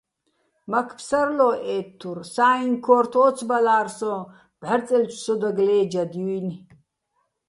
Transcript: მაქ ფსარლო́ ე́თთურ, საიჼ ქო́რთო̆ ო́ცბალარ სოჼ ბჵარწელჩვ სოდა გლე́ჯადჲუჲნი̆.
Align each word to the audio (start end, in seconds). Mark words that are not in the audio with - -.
მაქ 0.71 0.89
ფსარლო́ 0.97 1.53
ე́თთურ, 1.75 2.19
საიჼ 2.33 2.67
ქო́რთო̆ 2.85 3.23
ო́ცბალარ 3.27 3.87
სოჼ 3.97 4.13
ბჵარწელჩვ 4.59 5.19
სოდა 5.23 5.49
გლე́ჯადჲუჲნი̆. 5.57 6.59